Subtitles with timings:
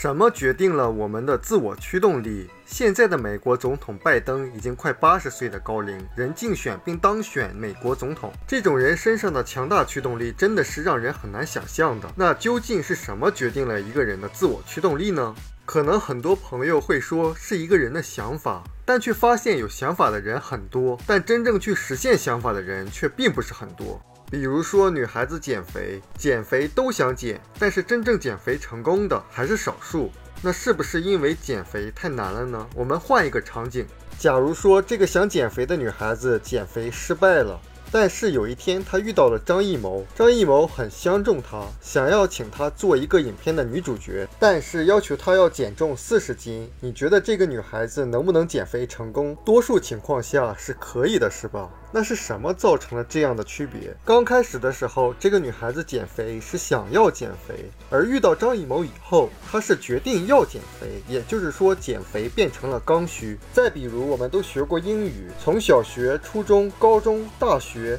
[0.00, 2.48] 什么决定了我们的自我驱动力？
[2.64, 8.32] 现在的美国总统拜登已经快八十岁的高龄，仍竞选并当选美国总统。
[8.46, 12.08] 这种人身上的强大驱动力真的是让人很难想象的。
[12.14, 15.34] 那究竟是什么决定了一个人的自我驱动力呢？
[15.66, 24.00] 可能很多朋友会说是一个人的想法，但却发现有想法的人很多，但真正去实现想法的人却并不是很多。
[24.30, 30.10] 比如说，女孩子减肥，减肥都想减，但是真正减肥成功的还是少数。
[30.42, 32.66] 那是不是因为减肥太难了呢？
[32.74, 33.86] 我们换一个场景，
[34.18, 37.58] 假如说这个想减肥的女孩子减肥失败了。
[37.90, 46.70] 但是有一天，她遇到了张艺谋，张艺谋很相中她，想要请她做一个影片的女主角，但是要求她要减重四十斤。
[46.80, 49.34] 你觉得这个女孩子能不能减肥成功？
[49.42, 51.70] 多数情况下是可以的，是吧？
[51.90, 53.96] 那是什么造成了这样的区别？
[54.04, 63.38] 刚开始的时候，这个女孩子减肥是想要减肥，而遇到张艺谋以后，她是决定要减肥，也就是说，减肥变成了刚需。
[63.52, 67.98] 再比如，我们都学过英语，从小学、初中、高中、大学。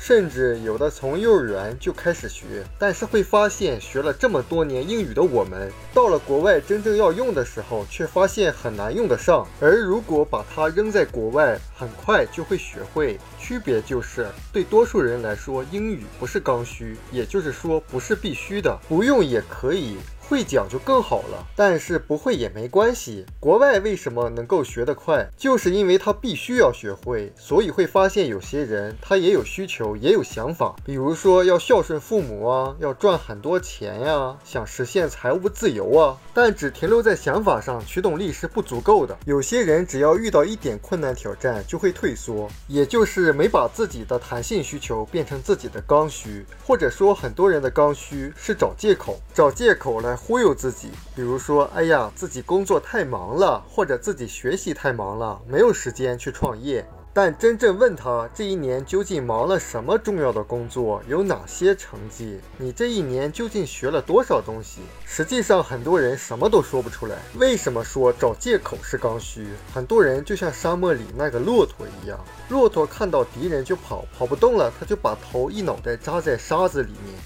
[0.00, 9.46] 甚至有的从幼儿园就开始学，但是会发现学了这么多年英语的我们，到了国外真正要用的时候，却发现很难用得上。
[9.60, 13.18] 而如果把它扔在国外，很快就会学会。
[13.38, 19.96] 区别就是，对多数人来说，英语不是刚需，也就是说不是必须的，不用也可以。
[20.28, 23.24] 会讲就更好了，但是不会也没关系。
[23.40, 39.16] 国外为什么能够学得快，就是因为他必须要学会，所以会发现有些人他也有需求，也有想法，比如说要孝顺父母啊，要赚很多钱呀，想实现财务自由啊，但只停留在想法上，驱动力是不足够的。
[39.24, 50.17] 有些人只要遇到一点困难挑战就会退缩，也就是没把自己的弹性需求变成自己的刚需，或者说很多人的刚需是找借口，找借口来。
[50.18, 56.84] 忽悠自己，比如说，哎呀，自己工作太忙了，或者自己学习太忙了，没有时间去创业。
[57.14, 62.38] 但真正问他这一年究竟忙了什么重要的工作，有哪些成绩？
[62.58, 64.82] 你这一年究竟学了多少东西？
[65.04, 67.16] 实际上，很多人什么都说不出来。
[67.36, 69.48] 为什么说找借口是刚需？
[69.74, 72.20] 很多人就像沙漠里那个骆驼一样，
[72.50, 77.18] 骆驼看到敌人就跑，跑不动了，他就把头一脑袋扎在沙子里面。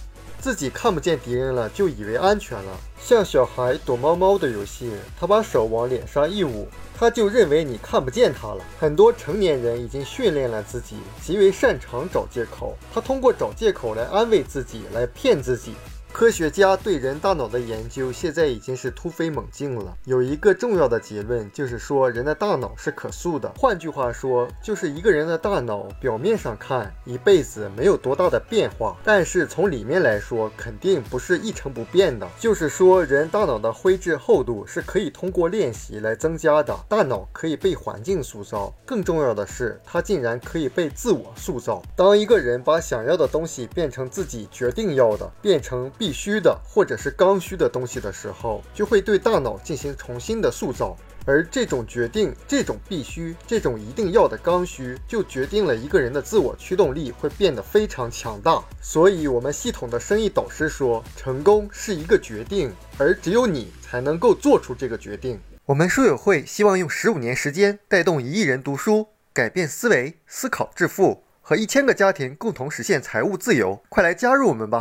[0.42, 2.76] 自己看不见敌人了，就以为安全了。
[3.00, 6.66] 像小孩躲猫猫的游戏，他把手往脸上一捂，
[6.98, 8.64] 他就认为你看不见他了。
[8.80, 12.76] 很多成年人已经训练了自己，极为擅长找借口。
[12.92, 15.74] 他通过找借口来安慰自己，来骗自己。
[16.12, 19.96] 科学家对人大脑的研究现在已经是突飞猛进了。
[20.04, 23.50] 有一个重要的结论，就是说人的大脑是可塑的。
[23.56, 32.28] 换句话说，就是一个人的大脑表面上看一辈子没有多大的变化，但是从里面来说，肯定不是一成不变的。
[32.38, 36.78] 就是说，人大脑的灰质厚度是可以通过练习来增加的。
[36.88, 41.82] 大脑可以被环境塑造，更重要的是，它竟然可以被自我塑造。
[41.96, 45.90] 当一个人把想要的东西变成自己决定要的，变成。
[46.02, 58.60] 必须的，或者是刚需的东西的时候，就会对大脑进行重新的塑造，而这种决定、这种必须、这种一定要的刚需，就决定了一个人的自我驱动力会变得非常强大。
[58.80, 65.38] 所以，我们系统的生意导师说，成功是一个决定，而只有你才能够做出这个决定。
[65.66, 73.80] 我们书友会希望用十五年时间，带动一亿人读书，改变思维，思考致富，和一千个家庭共同实现财务自由。
[73.88, 74.80] 快来加入我们吧！